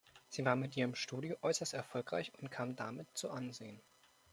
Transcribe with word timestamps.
Sie 0.29 0.43
war 0.43 0.55
mit 0.55 0.75
ihrem 0.75 0.95
Studio 0.95 1.37
äußerst 1.43 1.75
erfolgreich 1.75 2.31
und 2.41 2.49
kam 2.49 2.75
damit 2.75 3.05
zu 3.15 3.29
Ansehen. 3.29 3.79